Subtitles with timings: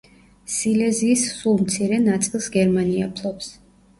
[0.53, 3.53] სილეზიის სულ მცირე ნაწილს გერმანია ფლობს.